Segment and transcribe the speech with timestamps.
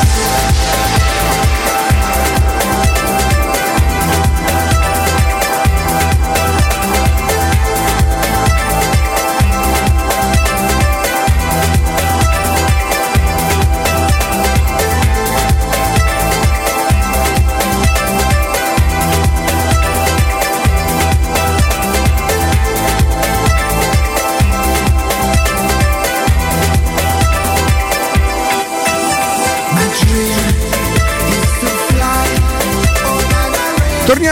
[0.00, 0.67] Thank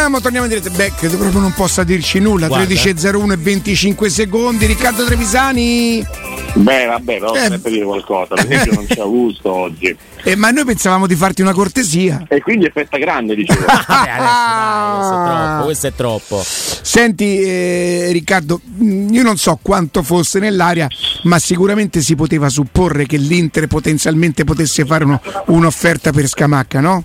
[0.06, 0.76] Torniamo, torniamo in diretta.
[0.76, 2.46] Beh, credo proprio non possa dirci nulla.
[2.46, 4.66] 13.01 e 25 secondi.
[4.66, 6.06] Riccardo Trevisani.
[6.54, 7.40] Beh, vabbè, però eh.
[7.40, 8.36] sempre dire qualcosa.
[8.36, 9.96] Per esempio, non c'è Augusto oggi.
[10.22, 12.24] Eh, ma noi pensavamo di farti una cortesia.
[12.28, 13.64] E quindi è festa grande, dicevo.
[13.66, 16.36] Adesso, dai, questo è troppo.
[16.36, 16.82] Questo è troppo.
[16.82, 20.86] Senti, eh, Riccardo, io non so quanto fosse nell'aria,
[21.24, 27.04] ma sicuramente si poteva supporre che l'Inter potenzialmente potesse fare uno, un'offerta per Scamacca, no?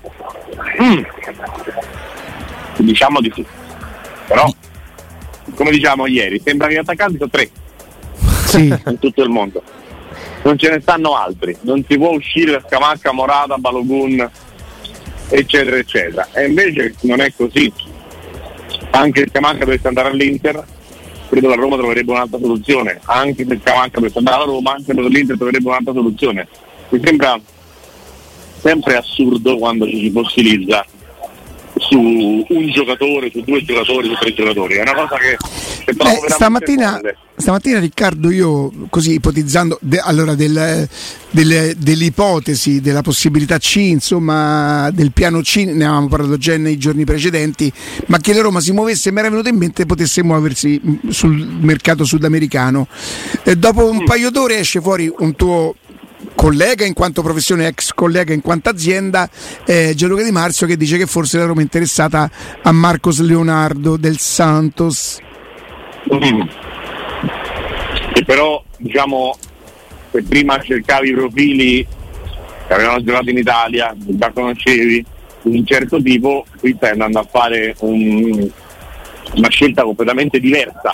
[0.83, 1.01] Mm.
[2.81, 3.45] Diciamo di sì.
[4.27, 4.51] Però,
[5.55, 7.49] come diciamo ieri, sembra che gli attaccanti sono tre
[8.45, 8.67] sì.
[8.85, 9.61] in tutto il mondo.
[10.43, 14.29] Non ce ne stanno altri, non si può uscire da Scamacca, Morata, Balogun,
[15.29, 16.27] eccetera, eccetera.
[16.33, 17.71] E invece non è così.
[18.91, 20.65] Anche Scamacca dovesse andare all'Inter,
[21.29, 22.99] credo la Roma troverebbe un'altra soluzione.
[23.05, 26.47] Anche se Scamacca dovesse andare alla Roma, credo che l'Inter troverebbe un'altra soluzione.
[26.89, 27.39] Mi sembra
[28.59, 30.85] sempre assurdo quando ci si fossilizza
[31.81, 34.75] su un giocatore, su due giocatori, su tre giocatori.
[34.75, 35.37] È una cosa che,
[35.85, 36.99] che trovo Eh, stamattina,
[37.35, 40.87] stamattina, Riccardo, io così ipotizzando de- allora del-
[41.31, 47.03] del- dell'ipotesi della possibilità C, insomma, del piano C, ne avevamo parlato già nei giorni
[47.03, 47.71] precedenti,
[48.07, 51.35] ma che la Roma si muovesse, mi era venuto in mente potesse muoversi mh, sul
[51.61, 52.87] mercato sudamericano.
[53.43, 55.75] Eh, dopo un paio d'ore esce fuori un tuo
[56.41, 59.29] collega in quanto professione, ex collega in quanto azienda,
[59.63, 62.27] eh, Gianluca Di Marzio che dice che forse la Roma è interessata
[62.63, 65.19] a Marcos Leonardo del Santos.
[66.11, 66.41] Mm.
[68.15, 69.37] E però diciamo
[70.09, 71.87] se prima cercavi i profili
[72.67, 75.05] che avevano giocato in Italia, già conoscevi,
[75.43, 78.49] di un certo tipo, qui stai andando a fare un-
[79.35, 80.91] una scelta completamente diversa,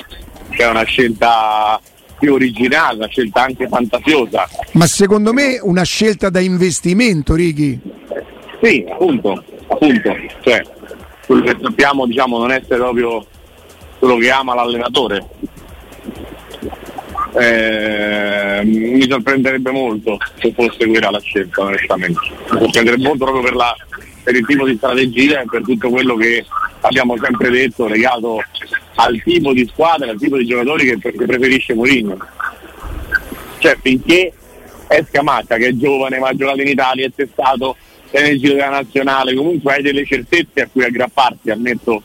[0.49, 1.79] cioè una scelta
[2.19, 4.47] più originale, una scelta anche fantasiosa.
[4.73, 7.79] Ma secondo me una scelta da investimento, Righi.
[8.61, 10.61] Sì, appunto, appunto, cioè
[11.25, 13.25] quello che sappiamo diciamo non essere proprio
[13.99, 15.25] quello che ama l'allenatore.
[17.39, 22.19] Eh, mi sorprenderebbe molto se fosse quella la scelta, onestamente.
[22.51, 23.75] Mi sorprenderebbe molto proprio per, la-
[24.23, 26.45] per il tipo di strategia e per tutto quello che
[26.81, 28.43] abbiamo sempre detto legato
[28.99, 32.17] al tipo di squadra, al tipo di giocatori che, che preferisce Mourinho.
[33.59, 34.33] Cioè finché
[34.87, 37.75] è Scamacca che è giovane ma ha giocato in Italia, è testato,
[38.09, 42.01] è nel giro della nazionale, comunque hai delle certezze a cui aggrapparti al netto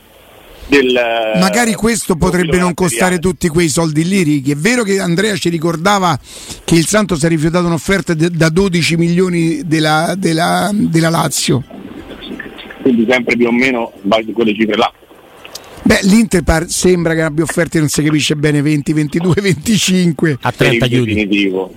[0.67, 0.93] del
[1.39, 4.51] Magari questo potrebbe non costare tutti quei soldi lì, Righi.
[4.51, 6.17] È vero che Andrea ci ricordava
[6.63, 11.63] che il Santos ha rifiutato un'offerta de- da 12 milioni della, della- della Lazio.
[12.81, 13.91] quindi sempre più o meno
[14.33, 14.91] quelle cifre là.
[15.85, 20.37] Beh, l'Inter par- sembra che abbia offerte, non si capisce bene, 20, 22, 25.
[20.41, 21.13] A Per 30 il chiudi.
[21.13, 21.73] definitivo.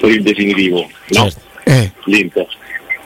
[0.00, 0.88] per il definitivo.
[1.08, 1.22] No?
[1.30, 1.40] Certo.
[1.64, 2.46] Eh, l'Inter.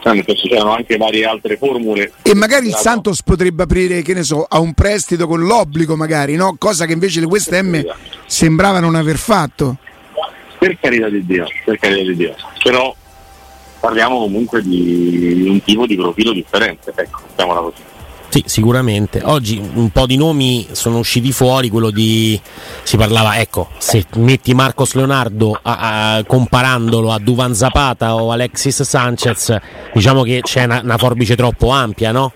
[0.03, 2.13] Nel senso c'erano anche varie altre formule.
[2.23, 6.37] E magari il Santos potrebbe aprire, che ne so, a un prestito con l'obbligo, magari,
[6.37, 6.57] no?
[6.59, 7.83] Cosa che invece le West M
[8.27, 9.77] sembrava non aver fatto.
[10.59, 12.35] Per carità di Dio, per carità di Dio.
[12.63, 12.95] Però
[13.79, 17.83] parliamo comunque di un tipo di profilo differente, ecco, mettiamola così.
[18.31, 19.21] Sì, sicuramente.
[19.25, 22.41] Oggi un po' di nomi sono usciti fuori, quello di...
[22.85, 28.83] si parlava, ecco, se metti Marcos Leonardo a, a, comparandolo a Duvan Zapata o Alexis
[28.83, 29.57] Sanchez,
[29.93, 32.33] diciamo che c'è una, una forbice troppo ampia, no?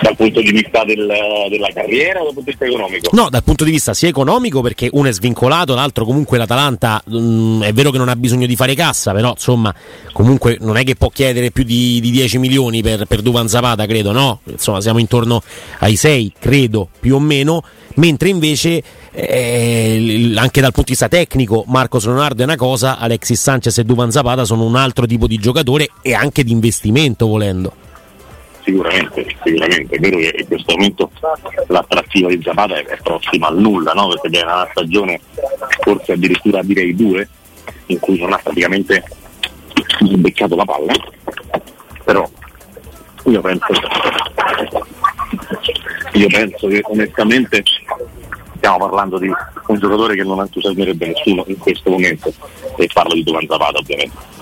[0.00, 1.06] Dal punto di vista del,
[1.50, 3.10] della carriera o dal punto di vista economico?
[3.12, 7.18] No, dal punto di vista sia economico perché uno è svincolato, l'altro comunque l'Atalanta mh,
[7.18, 9.74] mm, è vero che non ha bisogno di fare cassa, però insomma
[10.12, 13.86] comunque non è che può chiedere più di, di 10 milioni per, per Duvan Zapata,
[13.86, 14.40] credo, no?
[14.44, 15.42] Insomma siamo intorno
[15.80, 17.62] ai 6, credo, più o meno,
[17.94, 23.40] mentre invece eh, anche dal punto di vista tecnico Marcos Leonardo è una cosa, Alexis
[23.40, 27.86] Sanchez e Duvan Zapata sono un altro tipo di giocatore e anche di investimento volendo
[28.68, 31.10] sicuramente, sicuramente, è vero che in questo momento
[31.68, 34.08] l'attrattiva di Zapata è, è prossima al nulla, no?
[34.08, 35.20] perché viene una stagione,
[35.80, 37.26] forse addirittura direi due,
[37.86, 39.02] in cui non ha praticamente
[40.16, 40.92] beccato la palla,
[42.04, 42.28] però
[43.24, 43.66] io penso,
[46.12, 47.62] io penso che onestamente
[48.56, 49.30] stiamo parlando di
[49.66, 52.32] un giocatore che non entusiasmerebbe nessuno in questo momento
[52.76, 54.36] e parlo di Duvan Zapata ovviamente.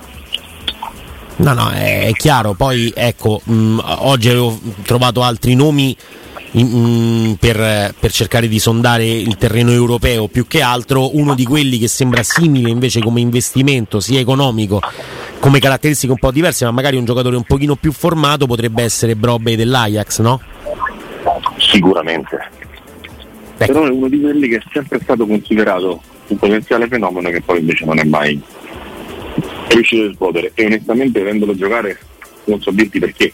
[1.36, 2.54] No, no, è, chiaro.
[2.54, 5.94] Poi ecco, mh, oggi avevo trovato altri nomi
[6.52, 11.16] in, mh, per, per, cercare di sondare il terreno europeo più che altro.
[11.16, 14.80] Uno di quelli che sembra simile invece come investimento, sia economico
[15.38, 19.14] come caratteristiche un po' diverse, ma magari un giocatore un pochino più formato potrebbe essere
[19.14, 20.40] Brobe dell'Ajax, no?
[21.58, 22.36] Sicuramente.
[23.58, 23.72] Ecco.
[23.72, 27.60] Però è uno di quelli che è sempre stato considerato un potenziale fenomeno che poi
[27.60, 28.40] invece non è mai
[29.66, 31.98] è riuscito a esplodere e onestamente vedendolo giocare
[32.44, 33.32] non so dirti perché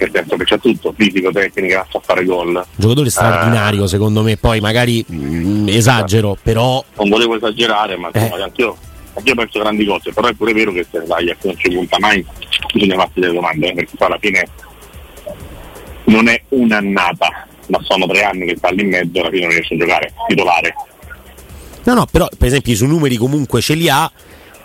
[0.00, 2.64] nel senso che c'è tutto, fisico, tecnica, sa fare gol.
[2.74, 6.82] Giocatore straordinario, uh, secondo me, poi magari mh, mm, esagero, però.
[6.96, 8.42] Non volevo esagerare, ma insomma, eh.
[8.42, 8.76] anch'io,
[9.12, 12.24] anch'io penso grandi cose, però è pure vero che se l'Ajax non ci punta mai,
[12.72, 14.48] bisogna farsi delle domande, eh, perché poi alla fine
[16.04, 19.42] non è un'annata, ma sono tre anni che sta lì in mezzo e alla fine
[19.42, 20.74] non riesce a giocare titolare.
[21.84, 24.10] No, no, però per esempio i suoi numeri comunque ce li ha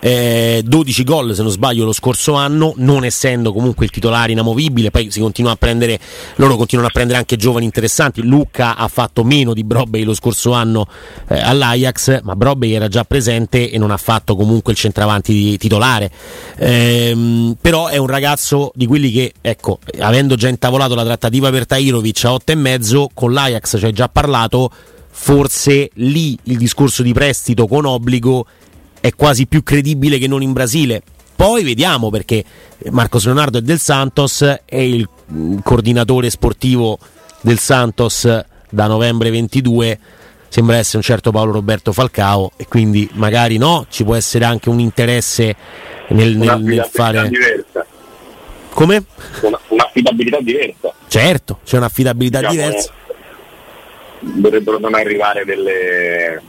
[0.00, 4.90] eh, 12 gol se non sbaglio lo scorso anno, non essendo comunque il titolare inamovibile,
[4.90, 5.98] poi si continua a prendere,
[6.36, 10.52] loro continuano a prendere anche giovani interessanti, Lucca ha fatto meno di Brobbey lo scorso
[10.52, 10.86] anno
[11.28, 16.10] eh, all'Ajax, ma Brobbey era già presente e non ha fatto comunque il centravanti titolare,
[16.56, 21.66] ehm, però è un ragazzo di quelli che, ecco, avendo già intavolato la trattativa per
[21.66, 24.70] Tairovic a 8,5, con l'Ajax ci hai già parlato,
[25.18, 28.46] forse lì il discorso di prestito con obbligo
[29.06, 31.02] è quasi più credibile che non in Brasile.
[31.36, 32.44] Poi vediamo perché
[32.90, 35.08] Marcos Leonardo è del Santos, è il
[35.62, 36.98] coordinatore sportivo
[37.40, 39.98] del Santos da novembre 22
[40.48, 44.70] sembra essere un certo Paolo Roberto Falcao e quindi magari no, ci può essere anche
[44.70, 45.54] un interesse
[46.08, 47.28] nel, nel, nel fare...
[47.28, 47.84] Diversa.
[48.70, 49.04] Come?
[49.42, 50.94] Una, un'affidabilità diversa.
[51.08, 52.92] Certo, c'è un'affidabilità diciamo, diversa.
[54.20, 56.40] Dovrebbero non arrivare delle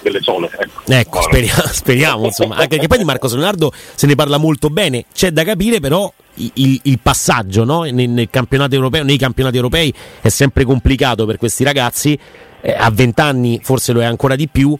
[0.00, 0.50] delle sole.
[0.52, 2.56] Ecco, ecco speriamo, speriamo insomma.
[2.56, 5.04] Anche perché poi di Marcos Leonardo se ne parla molto bene.
[5.12, 7.82] C'è da capire però il, il passaggio no?
[7.82, 12.18] nel, nel, campionato europeo, nei campionati europei è sempre complicato per questi ragazzi.
[12.60, 14.76] Eh, a 20 anni forse lo è ancora di più.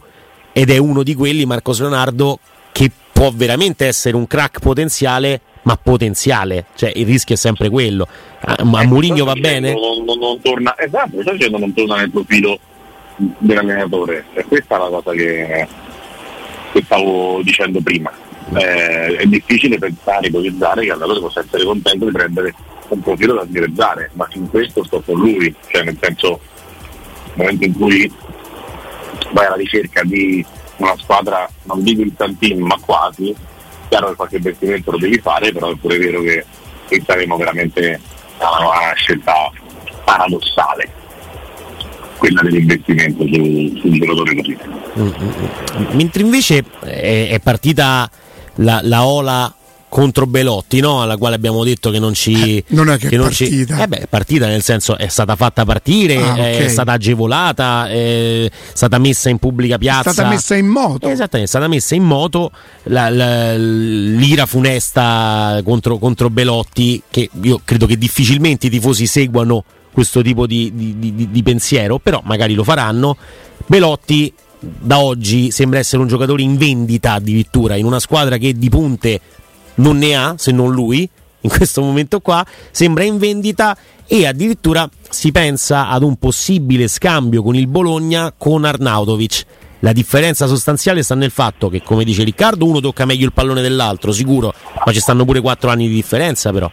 [0.51, 2.39] Ed è uno di quelli, Marcos Leonardo,
[2.71, 8.07] che può veramente essere un crack potenziale ma potenziale, cioè il rischio è sempre quello.
[8.41, 9.73] A, a Murigno va bene?
[9.73, 12.59] Non, non, non torna, esatto, dicendo non torna nel profilo
[13.37, 14.25] dell'allenatore.
[14.33, 15.67] E questa è la cosa che,
[16.71, 18.11] che stavo dicendo prima.
[18.53, 22.53] Eh, è difficile pensare, ipotizzare che l'allenatore possa essere contento di prendere
[22.87, 26.39] un profilo da sdirezzare, ma in questo sto con lui, cioè nel senso
[27.35, 28.11] nel momento in cui
[29.31, 30.43] vai alla ricerca di
[30.77, 33.35] una squadra, non dico il team, ma quasi,
[33.89, 36.45] chiaro che qualche investimento lo devi fare, però è pure vero che,
[36.87, 37.99] che saremo veramente
[38.39, 39.33] a una scelta
[40.03, 40.98] paradossale
[42.19, 44.57] quella dell'investimento su, su un giocatore così.
[44.99, 45.95] Mm-hmm.
[45.95, 48.09] Mentre invece è, è partita
[48.55, 49.53] la, la, Ola
[49.87, 51.01] contro Belotti, no?
[51.01, 52.57] alla quale abbiamo detto che non ci.
[52.57, 53.75] Eh, non è che, che è partita.
[53.75, 56.65] Ci, eh beh, è partita nel senso è stata fatta partire, ah, okay.
[56.65, 60.09] è stata agevolata, è stata messa in pubblica piazza.
[60.09, 61.07] È stata messa in moto.
[61.07, 62.51] Esattamente, è stata messa in moto
[62.83, 69.63] la, la, l'ira funesta contro, contro Belotti, che io credo che difficilmente i tifosi seguano
[69.91, 73.17] questo tipo di, di, di, di pensiero, però magari lo faranno.
[73.65, 78.69] Belotti da oggi sembra essere un giocatore in vendita addirittura in una squadra che di
[78.69, 79.21] punte
[79.75, 81.09] non ne ha se non lui
[81.41, 87.41] in questo momento qua, sembra in vendita e addirittura si pensa ad un possibile scambio
[87.43, 89.45] con il Bologna con Arnautovic.
[89.81, 93.61] La differenza sostanziale sta nel fatto che, come dice Riccardo, uno tocca meglio il pallone
[93.61, 94.53] dell'altro, sicuro,
[94.85, 96.69] ma ci stanno pure 4 anni di differenza però.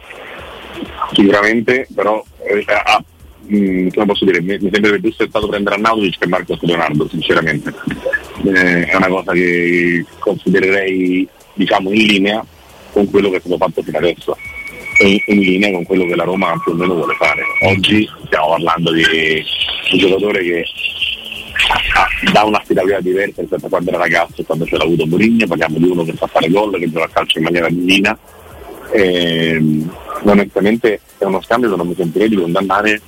[1.13, 3.03] Sicuramente, però eh, ah,
[3.47, 7.73] mh, come posso dire, mi, mi sembra più stato prendere Arnautovic che Marcos Leonardo, sinceramente.
[8.45, 12.47] Eh, è una cosa che considererei diciamo in linea
[12.93, 14.37] con quello che è stato fatto fino adesso
[14.99, 17.43] e in linea con quello che la Roma più o meno vuole fare.
[17.63, 19.03] Oggi stiamo parlando di
[19.93, 20.65] un giocatore che
[22.27, 25.85] una un'affidabilità diversa rispetto a quando era ragazzo quando ce l'ha avuto Mourinho, parliamo di
[25.85, 28.19] uno che sa fare gol, che gioca a calcio in maniera divina.
[28.91, 29.85] E,
[30.23, 33.01] onestamente è uno scambio che non mi sentirei di condannare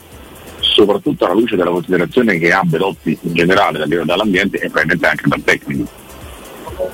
[0.61, 5.43] soprattutto alla luce della considerazione che ha Belotti in generale dall'ambiente e probabilmente anche dal
[5.43, 5.89] tecnico.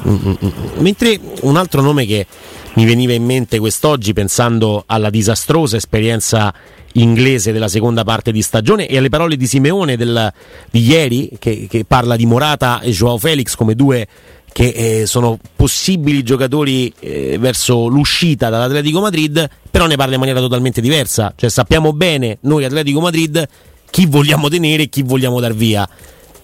[0.06, 0.34] Mm-hmm.
[0.78, 2.26] Mentre un altro nome che
[2.74, 6.52] mi veniva in mente quest'oggi pensando alla disastrosa esperienza
[6.94, 10.32] inglese della seconda parte di stagione e alle parole di Simeone del,
[10.70, 14.06] di ieri che, che, parla di Morata e Joao Felix come due
[14.54, 20.38] che eh, sono possibili giocatori eh, verso l'uscita dall'Atletico Madrid, però ne parla in maniera
[20.38, 23.48] totalmente diversa, cioè sappiamo bene noi Atletico Madrid
[23.90, 25.88] chi vogliamo tenere e chi vogliamo dar via.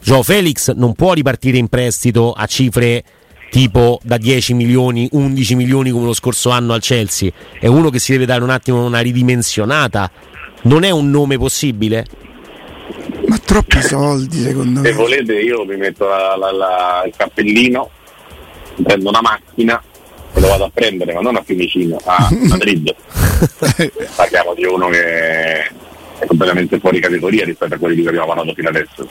[0.03, 3.05] Joao Felix non può ripartire in prestito a cifre
[3.49, 8.01] tipo da 10 milioni, 11 milioni come lo scorso anno al Chelsea, è uno che
[8.01, 10.11] si deve dare un attimo una ridimensionata.
[10.63, 12.05] Non è un nome possibile?
[13.29, 14.89] Ma troppi soldi secondo me.
[14.89, 17.91] Se volete io mi metto la, la, la, il cappellino,
[18.83, 19.83] prendo una macchina
[20.33, 22.95] e lo vado a prendere, ma non a Fiumicino, a Madrid.
[24.15, 25.63] Parliamo di uno che
[26.21, 29.09] è completamente fuori categoria rispetto a quelli di cui abbiamo parlato fino adesso.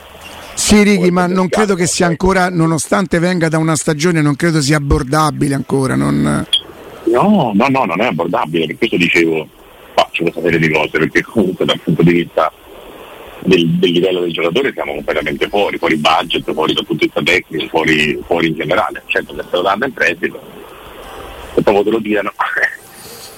[0.54, 4.62] Sì, Righi, ma non credo che sia ancora, nonostante venga da una stagione, non credo
[4.62, 5.96] sia abbordabile ancora.
[5.96, 6.46] Non...
[7.06, 9.48] No, no, no, non è abbordabile, per questo dicevo,
[9.96, 12.52] faccio questa serie di cose, perché comunque dal punto di vista
[13.42, 17.68] del, del, livello del giocatore siamo completamente fuori, fuori budget, fuori dal punto di vista
[17.68, 19.04] fuori, fuori in generale.
[19.06, 20.40] Certo se lo danno in prestito,
[21.56, 22.00] e poi te lo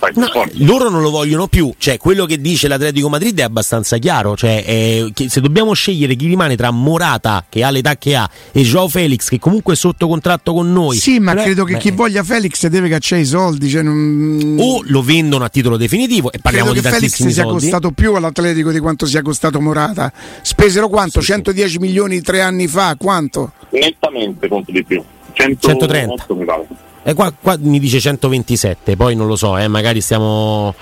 [0.10, 3.98] diano, No, loro non lo vogliono più, cioè quello che dice l'Atletico Madrid è abbastanza
[3.98, 8.30] chiaro, cioè eh, se dobbiamo scegliere chi rimane tra Morata che ha l'età che ha
[8.52, 10.98] e Joao Felix che comunque è sotto contratto con noi.
[10.98, 14.58] Sì, ma però, credo che beh, chi voglia Felix deve cacciare i soldi, cioè non...
[14.60, 18.14] o lo vendono a titolo definitivo e parliamo credo di che Felix sia costato più
[18.16, 20.12] all'Atletico di quanto sia costato Morata.
[20.42, 21.20] Spesero quanto?
[21.22, 21.78] Sì, 110 sì.
[21.80, 23.52] milioni tre anni fa, quanto?
[23.70, 25.04] Nettamente conto di più.
[25.34, 26.68] 100, 130 mi pare.
[27.04, 30.74] Eh, qua, qua, mi dice 127, poi non lo so, eh, magari stiamo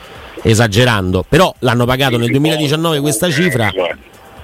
[0.41, 3.71] esagerando, però l'hanno pagato nel 2019 questa cifra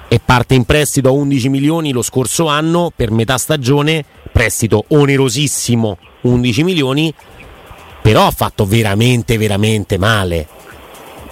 [0.07, 5.97] e parte in prestito a 11 milioni lo scorso anno per metà stagione, prestito onerosissimo
[6.21, 7.13] 11 milioni,
[8.01, 10.47] però ha fatto veramente veramente male.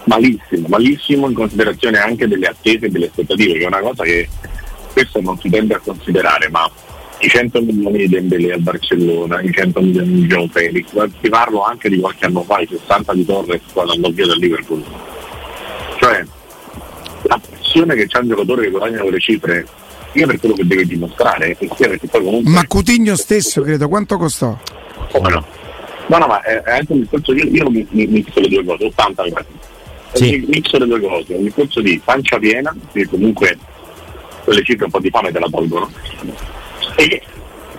[0.05, 4.27] Malissimo, malissimo in considerazione anche delle attese e delle aspettative, che è una cosa che
[4.89, 6.69] spesso non si tende a considerare, ma
[7.23, 10.85] i 100 milioni di Dembélé al Barcellona, i 100 milioni di Joe Felix,
[11.21, 14.37] ti parlo anche di qualche anno fa, i 60 di Torres quando andò via dal
[14.39, 14.83] Liverpool.
[15.99, 16.25] Cioè,
[17.21, 19.65] la pressione che c'è un giocatore che guadagna quelle cifre,
[20.11, 22.51] sia per quello che deve dimostrare, sia perché poi comunque...
[22.51, 24.57] Ma Coutinho stesso, credo, quanto costò?
[25.11, 25.45] Come no?
[26.07, 28.65] No, no, ma è, è anche un discorso, io, io mi, mi, mi le due
[28.65, 29.45] cose, 80 mi pare.
[30.11, 30.45] Sì.
[30.47, 33.57] Mixo le due cose, un discorso di pancia piena, che comunque
[34.43, 35.89] quelle cifre un po' di fame te la tolgono,
[36.95, 37.21] e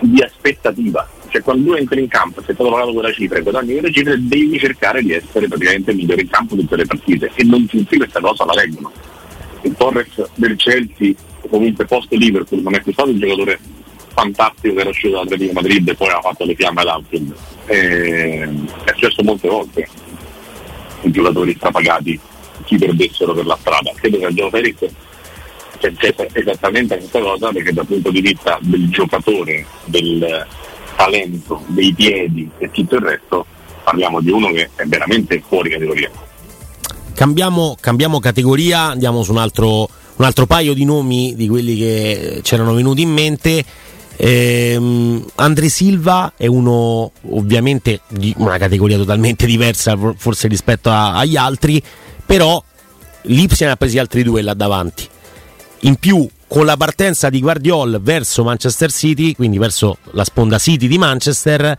[0.01, 1.07] di aspettativa.
[1.29, 4.15] Cioè quando entri in campo, se è stato pagato quella cifra e guadagni quelle cifre,
[4.19, 8.19] devi cercare di essere praticamente migliore in campo tutte le partite e non tutti questa
[8.19, 8.91] cosa la reggono.
[9.61, 11.13] Il Torres del Chelsea,
[11.49, 13.59] comunque post Liverpool, non è stato un giocatore
[14.13, 17.35] fantastico che era uscito dall'Atletico Madrid e poi ha fatto le fiamme ad Anfield.
[17.65, 18.47] è
[18.93, 19.87] successo molte volte
[21.01, 22.19] i giocatori strapagati
[22.63, 23.91] chi perdessero per la strada.
[23.95, 24.87] Credo che a Gio Felix
[25.77, 25.93] c'è
[26.33, 30.45] esattamente questa cosa perché dal punto di vista del giocatore, del
[30.95, 33.45] talento, dei piedi e tutto il resto
[33.83, 36.09] parliamo di uno che è veramente fuori categoria.
[37.13, 42.39] Cambiamo, cambiamo categoria, andiamo su un altro, un altro, paio di nomi di quelli che
[42.43, 43.63] c'erano venuti in mente.
[44.17, 51.37] Ehm, Andre Silva è uno ovviamente di una categoria totalmente diversa forse rispetto a, agli
[51.37, 51.81] altri,
[52.25, 52.61] però
[53.23, 55.07] ne ha presi altri due là davanti.
[55.85, 60.87] In più, con la partenza di Guardiol verso Manchester City, quindi verso la sponda City
[60.87, 61.77] di Manchester,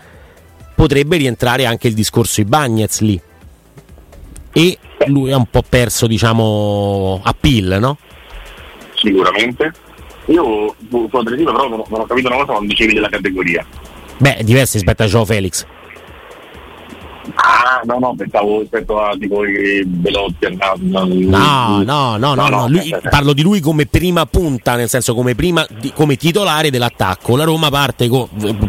[0.76, 3.20] potrebbe rientrare anche il discorso Ibagnez lì.
[4.52, 7.98] E lui ha un po' perso, diciamo, appeal, no?
[8.94, 9.72] Sicuramente.
[10.26, 13.66] Io su Adresiva però non, ho capito una cosa quando dicevi della categoria.
[14.18, 15.66] Beh, è diverso rispetto a Joe Felix.
[17.34, 19.42] Ah, no, no, pensavo rispetto a tipo
[19.84, 20.56] Belotti.
[20.56, 22.68] No, no, no, no, no, no.
[22.68, 27.36] Lui, parlo di lui come prima punta, nel senso come, prima, come titolare dell'attacco.
[27.36, 28.08] La Roma parte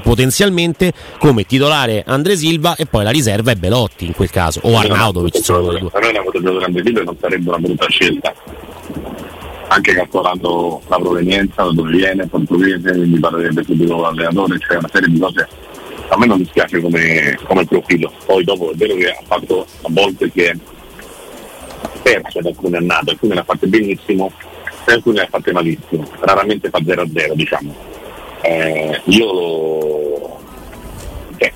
[0.02, 4.78] potenzialmente come titolare Andre Silva e poi la riserva è Belotti in quel caso, o
[4.78, 5.42] Arnaudovic.
[5.42, 8.34] Per noi una foto Andre Silva non sarebbe una brutta scelta.
[9.70, 15.10] Anche calcolando la provenienza, da dove viene, portoghese, quindi parlerebbe subito l'allenatore, c'è una serie
[15.10, 15.48] di cose
[16.10, 18.12] a me non dispiace come, come profilo.
[18.26, 20.56] Poi dopo è vero che ha fatto a volte che
[22.02, 24.32] perso ad alcune annate, alcune le ha fatte benissimo
[24.86, 26.08] e alcune le ha fatte malissimo.
[26.20, 27.76] Raramente fa 0-0 diciamo.
[28.42, 30.40] Eh, io lo.
[31.38, 31.52] Cioè,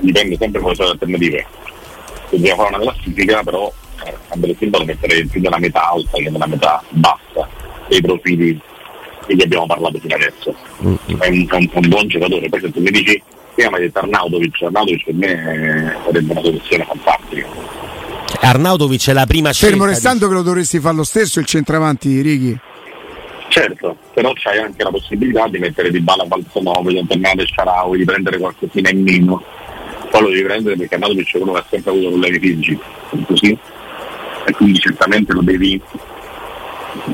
[0.00, 1.46] dipende sempre sono le alternative.
[2.28, 3.72] Se dobbiamo fare una classifica però
[4.04, 7.48] eh, Andrea Silva lo metterei più nella metà alta che nella metà bassa
[7.88, 8.60] dei profili
[9.26, 10.54] di cui abbiamo parlato fino adesso.
[10.82, 11.20] Mm-hmm.
[11.20, 13.22] È un, un, un buon giocatore, poi se tu mi dici
[13.54, 17.46] prima di Arnautovic, Arnautovic per me sarebbe una soluzione fantastica.
[18.40, 19.76] Arnautovic è la prima scelta.
[19.76, 22.58] Fermo restando che lo dovresti fare lo stesso il centravanti, Righi.
[23.48, 27.98] Certo, però c'hai anche la possibilità di mettere di balla falso 9, di alternare Sciaraui,
[27.98, 29.42] di prendere qualcosina in meno.
[30.10, 32.78] Poi lo devi prendere perché Arnautovic è uno che ha sempre avuto problemi fisici,
[33.26, 33.58] così.
[34.46, 35.80] E quindi certamente lo devi,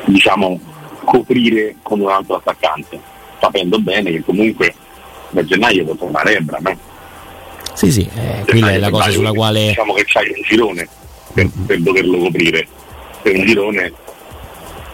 [0.06, 0.58] diciamo,
[1.04, 2.98] coprire con un altro attaccante,
[3.38, 4.74] sapendo bene che comunque
[5.30, 6.66] da gennaio può tornare Ebram.
[6.66, 6.76] Eh?
[7.74, 9.68] Sì, sì, eh, quella è la cosa sulla quale...
[9.68, 10.88] Diciamo che c'hai un girone
[11.32, 12.66] per, per doverlo coprire.
[13.22, 13.92] Per un girone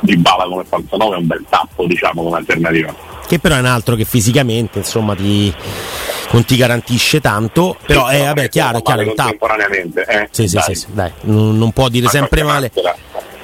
[0.00, 2.94] di bala come falso 9 è un bel tappo, diciamo, come alternativa.
[3.26, 5.52] Che però è un altro che fisicamente, insomma, ti
[6.32, 9.46] non ti garantisce tanto, però è eh, vabbè, chiaro, chiaro, è un tappo.
[9.48, 10.28] Eh?
[10.30, 12.72] Sì, sì, sì, sì, dai, non, non può dire Ma sempre male.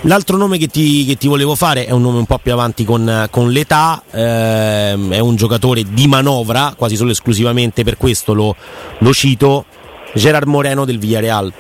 [0.05, 2.85] L'altro nome che ti, che ti, volevo fare è un nome un po' più avanti
[2.85, 8.57] con, con l'età, ehm, è un giocatore di manovra, quasi solo esclusivamente per questo lo,
[8.99, 9.65] lo cito,
[10.13, 11.53] Gerard Moreno del Villarreal.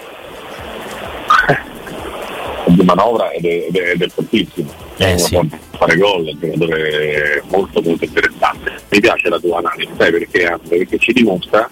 [2.66, 5.38] Di manovra ed è, ed è, ed è fortissimo, eh, sì.
[5.70, 8.72] fare gol, è un giocatore molto molto interessante.
[8.88, 10.58] Mi piace la tua analisi, sai perché?
[10.68, 11.70] Perché ci dimostra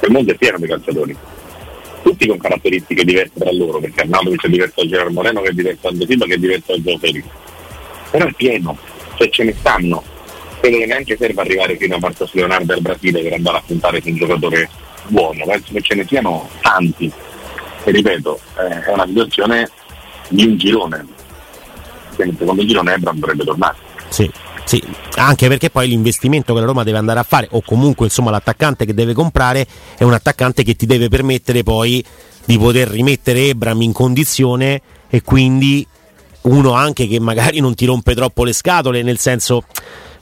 [0.00, 1.16] che il mondo è pieno di calciatori
[2.06, 5.52] tutti con caratteristiche diverse tra loro, perché Arnautovic è diverso da Gerard Moreno che è
[5.52, 7.22] diverso Ando Silva che è diverso da Gio.
[8.12, 8.78] Però è pieno,
[9.16, 10.04] cioè ce ne stanno.
[10.60, 14.00] Credo che neanche serva arrivare fino a Marcos Leonardo del Brasile per andare a puntare
[14.00, 14.68] su un giocatore
[15.08, 17.10] buono, penso che ce ne siano tanti.
[17.84, 19.68] E ripeto, eh, è una situazione
[20.28, 21.06] di un girone.
[22.18, 23.76] Nel secondo girone Ebram dovrebbe tornare.
[24.08, 24.30] Sì.
[24.66, 24.82] Sì,
[25.14, 28.84] anche perché poi l'investimento che la Roma deve andare a fare, o comunque insomma l'attaccante
[28.84, 29.64] che deve comprare,
[29.96, 32.04] è un attaccante che ti deve permettere poi
[32.44, 35.86] di poter rimettere Ebram in condizione e quindi
[36.42, 39.62] uno anche che magari non ti rompe troppo le scatole, nel senso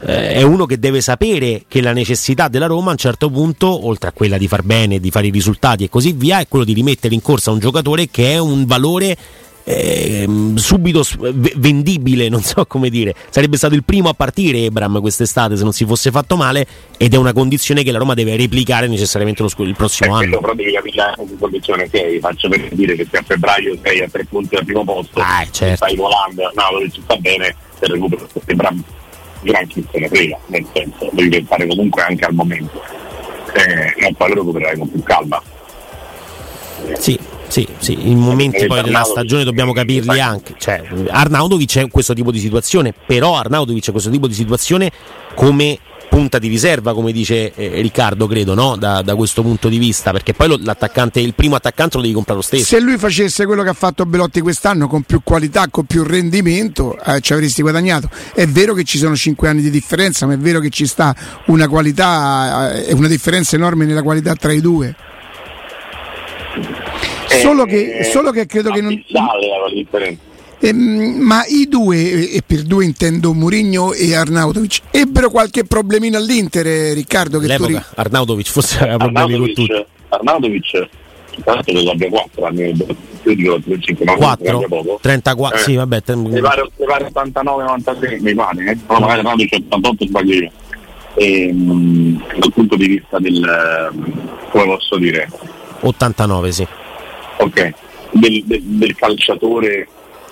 [0.00, 3.86] eh, è uno che deve sapere che la necessità della Roma a un certo punto,
[3.86, 6.66] oltre a quella di far bene, di fare i risultati e così via, è quello
[6.66, 9.16] di rimettere in corsa un giocatore che è un valore
[9.64, 11.02] eh, subito
[11.56, 13.14] vendibile, non so come dire.
[13.30, 17.14] Sarebbe stato il primo a partire Ebram quest'estate se non si fosse fatto male ed
[17.14, 20.40] è una condizione che la Roma deve replicare necessariamente lo, il prossimo eh, anno.
[20.40, 24.08] Però devi capire in condizione sei, faccio per dire che se a febbraio sei a
[24.08, 25.76] tre punti al primo posto, ah, certo.
[25.76, 28.84] stai volando, no, ci sta bene, per recupero Ebram
[29.40, 32.82] granché se ne frega, nel senso, devi pensare comunque anche al momento.
[33.54, 35.42] Eh, e poi lo recupererai con più calma.
[36.98, 37.18] Sì,
[37.54, 40.54] sì, sì, in momenti poi della stagione dobbiamo capirli anche.
[40.58, 44.90] Cioè, Arnaudovic è questo tipo di situazione, però Arnaudovic è questo tipo di situazione
[45.36, 48.74] come punta di riserva, come dice eh, Riccardo, credo, no?
[48.74, 52.14] da, da, questo punto di vista, perché poi lo, l'attaccante, il primo attaccante lo devi
[52.14, 52.64] comprare lo stesso.
[52.64, 56.98] Se lui facesse quello che ha fatto Belotti quest'anno con più qualità, con più rendimento,
[57.04, 58.10] eh, ci avresti guadagnato.
[58.34, 61.14] È vero che ci sono 5 anni di differenza, ma è vero che ci sta
[61.46, 65.13] una qualità e eh, una differenza enorme nella qualità tra i due.
[67.34, 68.92] Eh, solo, che, eh, solo che credo che non.
[70.64, 76.94] Eh, ma i due, e per due intendo Murigno e Arnautovic, ebbero qualche problemino all'Inter,
[76.94, 77.38] Riccardo?
[77.38, 78.00] Che All'epoca tu...
[78.00, 79.84] Arnautovic forse aveva problemi con tutti.
[80.08, 80.88] Arnautovic,
[81.42, 82.72] tra l'altro lo abbia 4 anni,
[83.22, 86.02] più di 5, 4, 34, eh, sì vabbè.
[86.02, 86.20] Ten...
[86.20, 88.76] Mi pare, mi pare 89, 93, mi pare, eh?
[88.86, 90.50] però magari Arnautovic 88 sbaglio io.
[91.16, 93.92] E, mh, dal punto di vista del,
[94.48, 95.28] come posso dire?
[95.80, 96.66] 89, sì
[97.38, 97.72] ok,
[98.10, 99.88] del, del, del calciatore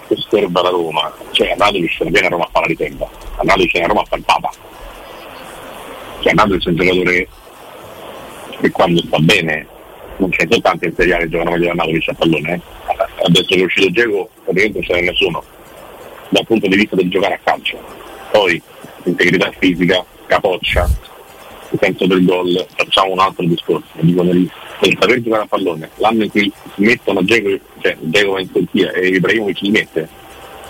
[0.07, 3.73] che osserva la Roma, cioè Arnautovic non viene a Roma a fare la ritempa, Arnautovic
[3.73, 4.51] viene a Roma a fare il Papa.
[6.21, 7.29] Cioè Arnautovic è un giocatore
[8.61, 9.67] che quando sta bene
[10.19, 12.61] non c'è soltanto in Serie A che giocano meglio di Arnautovic a pallone, eh.
[13.25, 15.43] adesso che è uscito Diego praticamente non c'è nessuno
[16.29, 17.79] dal punto di vista del giocare a calcio.
[18.31, 18.61] Poi
[19.05, 20.89] integrità fisica, capoccia,
[21.73, 25.91] nel senso del gol, facciamo un altro discorso, dico nel, nel saper giocare a pallone,
[25.97, 30.09] l'anno in cui si mettono Dzeko, cioè Dzeko in Turchia e Ibrahimovic li mette,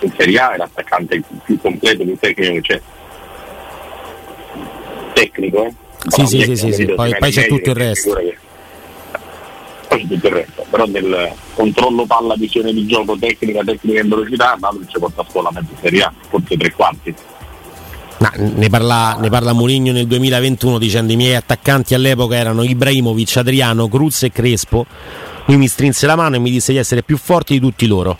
[0.00, 2.80] in Serie A è l'attaccante più completo, più tecnico che c'è.
[5.12, 5.74] Tecnico, eh?
[6.08, 6.84] Sì, sì, sì, sì, sì.
[6.86, 8.14] Poi, poi c'è tutto il resto.
[8.14, 8.36] Che...
[9.88, 14.04] Poi c'è tutto il resto, però nel controllo palla, visione di gioco, tecnica, tecnica e
[14.04, 17.14] velocità, Napoli ci porta a scuola mezzo Serie A, forse tre quarti.
[18.22, 23.38] No, ne, parla, ne parla Mourinho nel 2021 dicendo i miei attaccanti all'epoca erano Ibrahimovic,
[23.38, 24.86] Adriano, Cruz e Crespo.
[25.46, 28.16] Lui mi strinse la mano e mi disse di essere più forti di tutti loro.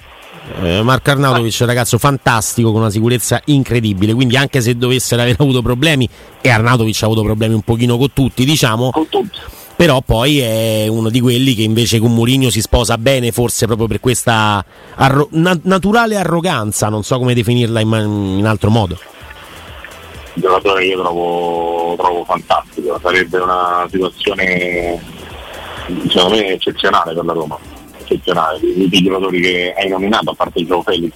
[0.60, 5.22] Eh, Marco Arnautovic è un ragazzo fantastico con una sicurezza incredibile, quindi anche se dovessero
[5.22, 6.08] aver avuto problemi,
[6.40, 9.38] e Arnautovic ha avuto problemi un pochino con tutti, diciamo, Con tutti.
[9.76, 13.86] però poi è uno di quelli che invece con Mourinho si sposa bene, forse proprio
[13.86, 14.64] per questa
[14.96, 18.98] arro- na- naturale arroganza, non so come definirla in, ma- in altro modo.
[20.34, 25.00] Giocatore che io trovo, trovo fantastico, sarebbe una situazione
[26.08, 27.58] secondo me eccezionale per la Roma,
[27.98, 31.12] eccezionale, tutti i giocatori che hai nominato a parte Gio Felix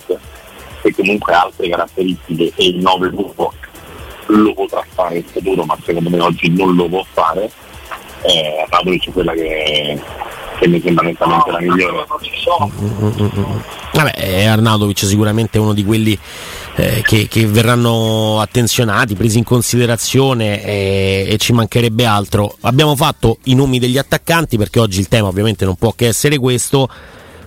[0.83, 3.53] e comunque altre caratteristiche e il 9 gruppo
[4.27, 7.51] lo potrà fare in futuro ma secondo me oggi non lo può fare,
[8.23, 10.01] eh, Pavlovic è quella che,
[10.59, 12.07] che mi sembra nettamente la migliore.
[13.93, 16.19] Vabbè, eh, Arnautovic sicuramente è uno di quelli
[16.77, 22.57] eh, che, che verranno attenzionati, presi in considerazione eh, e ci mancherebbe altro.
[22.63, 26.39] Abbiamo fatto i nomi degli attaccanti perché oggi il tema ovviamente non può che essere
[26.39, 26.89] questo.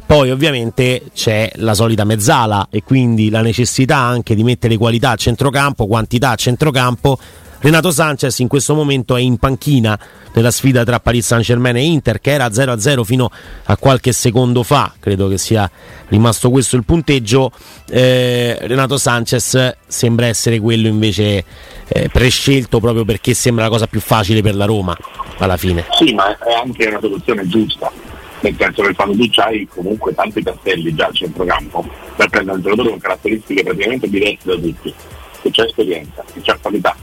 [0.06, 5.15] Poi ovviamente c'è la solita mezzala e quindi la necessità anche di mettere qualità a
[5.15, 7.19] centrocampo, quantità a centrocampo.
[7.62, 10.00] Renato Sanchez in questo momento è in panchina
[10.34, 13.30] nella sfida tra Paris Saint Germain e Inter che era 0-0 fino
[13.65, 15.69] a qualche secondo fa, credo che sia
[16.08, 17.52] rimasto questo il punteggio.
[17.89, 21.43] Eh, Renato Sanchez sembra essere quello invece
[21.89, 24.95] eh, prescelto proprio perché sembra la cosa più facile per la Roma
[25.39, 25.86] alla fine.
[25.98, 27.91] Sì, ma è anche una soluzione giusta,
[28.39, 32.63] nel senso che quando tu hai comunque tanti castelli già al centrocampo, per prendere un
[32.63, 34.93] giocatore con caratteristiche praticamente diverse da tutti,
[35.41, 36.95] che c'è esperienza, che c'è qualità,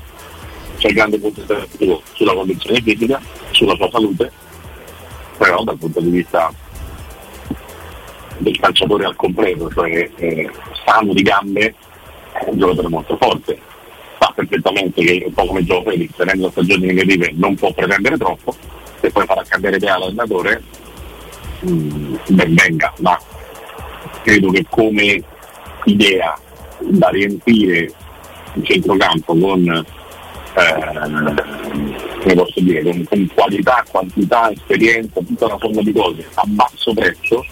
[0.76, 4.30] c'è grande punto interrogativo sulla condizione fisica, sulla sua salute,
[5.38, 6.52] però dal punto di vista
[8.38, 10.50] del calciatore al completo, cioè eh,
[10.84, 11.74] sano di gambe,
[12.32, 13.58] è un giocatore molto forte.
[14.18, 18.54] Sa perfettamente che un po' come Gio Felix, tenendo stagioni negative, non può pretendere troppo,
[19.00, 20.62] se poi farà cambiare idea all'allenatore,
[21.68, 23.18] mm, ben venga, ma
[24.22, 25.22] credo che come
[25.84, 26.38] idea
[26.78, 27.92] da riempire
[28.54, 29.84] il centrocampo con
[30.56, 36.94] eh, posso dire, con, con qualità, quantità, esperienza, tutta una somma di cose a basso
[36.94, 37.44] prezzo,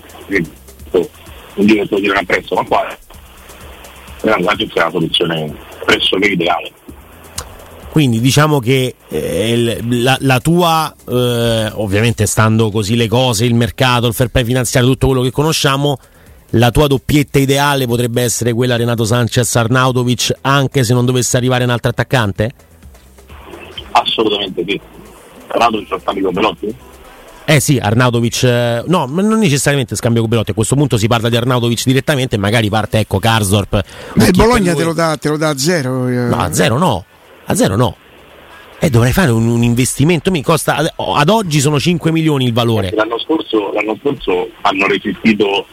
[1.54, 2.96] non dico solo dire a prezzo, ma qua
[4.22, 6.72] la Lazio sia una soluzione pressoché ideale.
[7.90, 14.08] Quindi diciamo che eh, la, la tua, eh, ovviamente stando così le cose, il mercato,
[14.08, 15.98] il fair play finanziario, tutto quello che conosciamo,
[16.50, 21.62] la tua doppietta ideale potrebbe essere quella Renato Sanchez Arnautovic anche se non dovesse arrivare
[21.64, 22.52] un altro attaccante?
[23.96, 24.80] Assolutamente sì.
[25.46, 26.74] Rato ci sta con Belotti?
[27.46, 31.06] Eh sì, Arnautovic, eh, no, ma non necessariamente scambio con Belotti, a questo punto si
[31.06, 33.72] parla di Arnautovic direttamente e magari parte ecco Karsdorp.
[33.74, 33.80] o
[34.14, 34.80] Ma il per Bologna lui.
[34.80, 36.08] te lo, dà, te lo dà a zero.
[36.08, 36.12] eh.
[36.28, 37.04] No, a zero no,
[37.44, 37.96] a zero no.
[38.78, 42.52] E dovrei fare un, un investimento, mi costa, ad, ad oggi sono 5 milioni il
[42.54, 42.92] valore.
[42.94, 45.66] L'anno scorso, l'anno scorso hanno resistito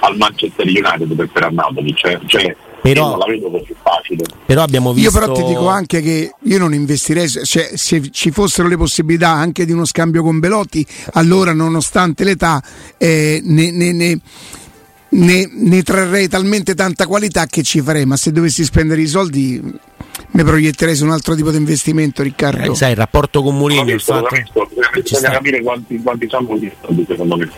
[0.00, 4.24] al Manchester United per Arnautovic, cioè, cioè Però- io non la vedo così facile.
[4.44, 5.18] Però abbiamo Io visto...
[5.18, 9.64] però ti dico anche che io non investirei, cioè se ci fossero le possibilità anche
[9.64, 12.62] di uno scambio con Belotti, allora nonostante l'età
[12.98, 14.20] eh, ne, ne- ne-
[15.08, 19.62] ne- ne trarrei talmente tanta qualità che ci farei, ma se dovessi spendere i soldi
[20.32, 22.72] mi proietterei su un altro tipo di investimento, Riccardo.
[22.72, 24.34] Eh, sai, il rapporto con Mourinho, il fatto...
[24.36, 24.42] ci
[25.00, 25.30] bisogna sta.
[25.30, 27.50] capire quanti, quanti sono gli soldi secondo me.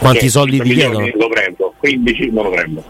[0.00, 1.06] Quanti Cioè, soldi 5 ti chiedono?
[1.14, 2.84] Lo prendo, 15 non lo prendo.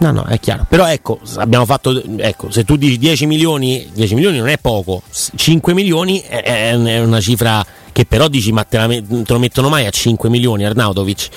[0.00, 0.64] No, no, è chiaro.
[0.68, 2.02] Però ecco, abbiamo fatto.
[2.18, 5.02] Ecco, se tu dici 10 milioni, 10 milioni non è poco.
[5.08, 9.38] S- 5 milioni è, è- una cifra che però dici, ma te, la te lo
[9.38, 11.28] mettono mai a 5 milioni Arnautovic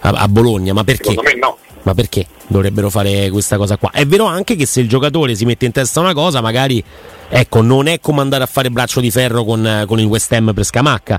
[0.00, 0.74] a, a Bologna?
[0.74, 1.10] Ma perché?
[1.10, 1.56] Secondo me no.
[1.82, 3.90] Ma perché dovrebbero fare questa cosa qua?
[3.90, 6.84] È vero anche che se il giocatore si mette in testa una cosa, magari
[7.30, 10.52] ecco, non è come andare a fare braccio di ferro con, con il West Ham
[10.52, 11.18] per Scamacca.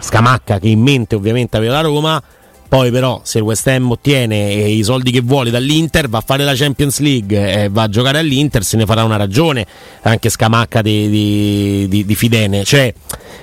[0.00, 2.20] Scamacca che in mente ovviamente aveva la Roma.
[2.70, 6.22] Poi però se il West Ham ottiene eh, i soldi che vuole dall'Inter va a
[6.24, 9.66] fare la Champions League e va a giocare all'Inter se ne farà una ragione
[10.02, 12.94] anche Scamacca di, di- di- di Fidene cioè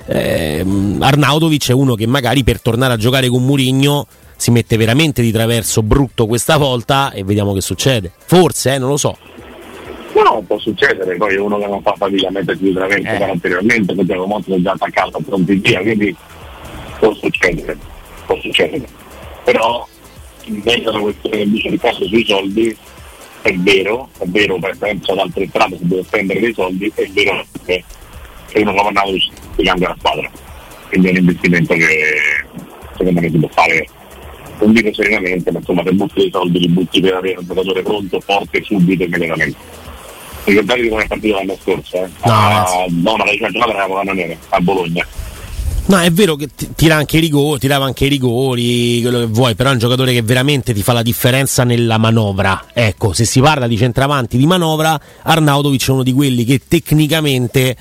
[0.05, 5.21] ehm, Arnautovic è uno che magari per tornare a giocare con Murigno si mette veramente
[5.21, 9.17] di traverso brutto questa volta e vediamo che succede forse eh, non lo so
[10.13, 13.23] No, può succedere, poi è uno che non fa fatica a mettersi dietro eh.
[13.23, 16.15] anteriormente, perché è già attaccato pronti via, quindi
[16.97, 17.77] può succedere,
[18.25, 18.87] può succedere.
[19.47, 19.87] Però
[20.43, 22.77] in mezzo alla questione che dice Riccardo sui soldi,
[23.43, 27.45] è vero, è vero, penso ad altre strade se deve spendere dei soldi, è vero
[27.65, 27.81] che
[28.51, 30.29] è uno come Nautic ti cambia la squadra.
[30.89, 31.87] Quindi è un investimento che
[32.97, 33.87] secondo me si può fare
[34.59, 37.81] non dico serenamente, ma insomma per butti dei soldi li butti per avere un giocatore
[37.83, 39.57] pronto, forte, subito e immediatamente.
[40.43, 42.09] Ricordatevi come è partito l'anno scorso, eh?
[42.25, 45.07] No, a, no, ma la giornata era la nera a Bologna.
[45.89, 49.55] No, è vero che tira anche i rigori, tirava anche i rigori, quello che vuoi,
[49.55, 52.65] però è un giocatore che veramente ti fa la differenza nella manovra.
[52.73, 57.77] Ecco, se si parla di centravanti di manovra, Arnaudovic è uno di quelli che tecnicamente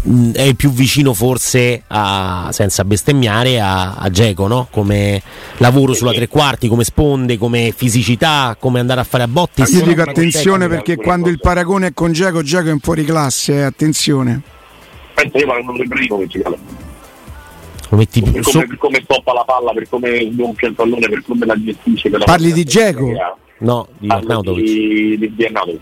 [0.00, 4.68] mh, è il più vicino forse a, senza bestemmiare a, a Geco, no?
[4.70, 5.20] Come
[5.58, 9.60] lavoro sulla tre quarti, come sponde, come fisicità, come andare a fare a botti.
[9.60, 13.56] Io dico attenzione perché quando il paragone è con Geco, Geco è in fuori classe,
[13.56, 14.40] eh, attenzione.
[15.12, 16.89] Penso io parlo di Ibrahimovic, lo metti per
[17.90, 18.06] come,
[18.66, 22.08] per come stoppa la palla, per come gonfia il pallone, per come la gestisce.
[22.08, 23.10] Per la Parli di Geco?
[23.58, 24.64] No, di Arnautovic.
[24.64, 25.80] Di, di, di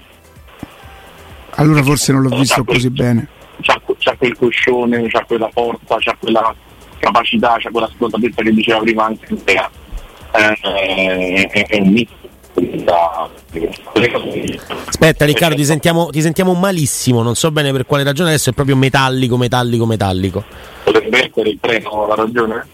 [1.51, 3.29] Allora forse non l'ho no, visto così bene.
[3.61, 6.55] C'ha, c'ha, quel coscione, c'ha quella forza, c'ha quella
[6.99, 9.27] capacità, c'ha quella scontatezza che diceva prima anche
[10.33, 12.09] eh, è, è, è un mix
[14.87, 18.53] Aspetta Riccardo, ti sentiamo, ti sentiamo, malissimo, non so bene per quale ragione, adesso è
[18.53, 20.45] proprio metallico, metallico, metallico.
[20.85, 22.67] Potrebbe essere il treno la ragione?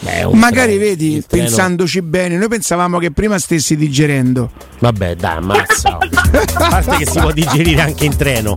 [0.00, 4.50] Beh, Magari treno, vedi, pensandoci bene, noi pensavamo che prima stessi digerendo.
[4.78, 5.98] Vabbè, dai, ammazza.
[5.98, 8.56] A parte che si può digerire anche in treno.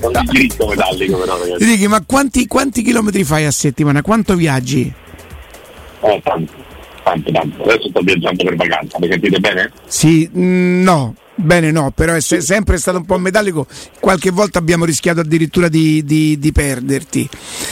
[0.00, 1.38] Non digerisco metallico però.
[1.38, 1.64] Ragazzi.
[1.64, 4.02] Dici, ma quanti, quanti chilometri fai a settimana?
[4.02, 4.92] Quanto viaggi?
[6.00, 6.52] Eh, tanto
[7.12, 7.62] tanto, tanto.
[7.62, 9.72] Adesso sto viaggiando per vacanza, mi sentite bene?
[9.86, 11.14] Sì, mm, no.
[11.34, 13.66] Bene, no, però è se- sempre stato un po' metallico.
[13.98, 17.28] Qualche volta abbiamo rischiato addirittura di, di, di perderti.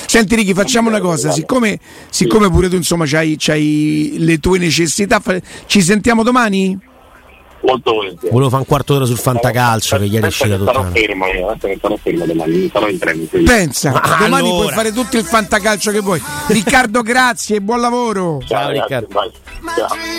[0.07, 5.23] Senti, Ricky, facciamo una cosa: siccome, siccome pure tu insomma c'hai, c'hai le tue necessità,
[5.67, 6.79] ci sentiamo domani?
[7.63, 8.31] Molto volentieri.
[8.31, 10.73] Volevo fare un quarto d'ora sul fantacalcio che ieri è uscita tutta.
[10.73, 13.25] Sarò fermo io, sarò fermo domani, sarò in treno.
[13.45, 14.63] Pensa, Ma domani allora.
[14.63, 16.23] puoi fare tutto il fantacalcio che vuoi.
[16.49, 18.39] Riccardo, grazie e buon lavoro.
[18.47, 19.09] Ciao, Ciao Riccardo.
[19.13, 20.19] Ciao.